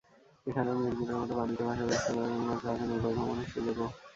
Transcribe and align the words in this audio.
এখানেও 0.47 0.75
মিরপুরের 0.79 1.17
মতো 1.19 1.33
পানিতে 1.37 1.63
ভাসা 1.67 1.83
রেস্তোরাঁ 1.83 2.27
যেমন 2.27 2.47
আছে, 2.53 2.67
আছে 2.71 2.85
নৌকাভ্রমণের 2.89 3.47
সুযোগও। 3.53 3.87